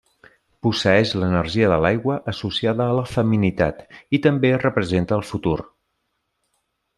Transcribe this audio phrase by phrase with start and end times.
[0.67, 3.85] Posseeix l'energia de l'aigua associada a la feminitat
[4.19, 5.55] i també representa el futur.